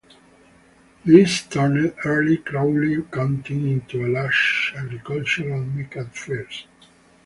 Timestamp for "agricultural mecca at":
4.75-6.15